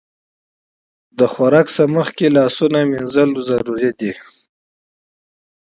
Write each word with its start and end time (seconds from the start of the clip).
د 1.17 1.19
خوړو 1.33 1.61
نه 1.77 1.83
مخکې 1.95 2.27
لاسونه 2.37 2.79
مینځل 2.91 3.31
اړین 3.57 3.93
دي. 3.99 4.13